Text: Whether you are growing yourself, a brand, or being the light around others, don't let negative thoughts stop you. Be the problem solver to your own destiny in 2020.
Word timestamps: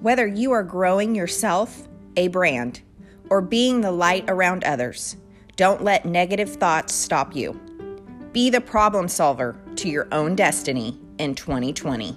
Whether 0.00 0.28
you 0.28 0.52
are 0.52 0.62
growing 0.62 1.16
yourself, 1.16 1.88
a 2.16 2.28
brand, 2.28 2.82
or 3.30 3.40
being 3.40 3.80
the 3.80 3.90
light 3.90 4.24
around 4.28 4.62
others, 4.62 5.16
don't 5.56 5.82
let 5.82 6.06
negative 6.06 6.54
thoughts 6.54 6.94
stop 6.94 7.34
you. 7.34 7.60
Be 8.32 8.48
the 8.48 8.60
problem 8.60 9.08
solver 9.08 9.60
to 9.74 9.88
your 9.88 10.06
own 10.12 10.36
destiny 10.36 11.00
in 11.18 11.34
2020. 11.34 12.16